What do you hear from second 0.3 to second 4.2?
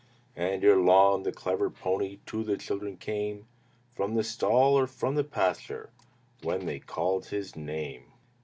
And ere long the clever pony To the children came From